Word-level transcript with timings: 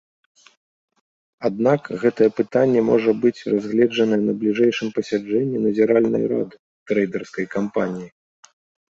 Аднак 1.47 1.81
гэтае 2.03 2.27
пытанне 2.39 2.81
можа 2.91 3.11
быць 3.25 3.45
разгледжанае 3.53 4.19
на 4.21 4.33
бліжэйшым 4.43 4.89
паседжанні 4.95 5.57
назіральнай 5.67 6.25
рады 6.33 6.55
трэйдэрскай 6.93 7.45
кампаніі. 7.55 8.09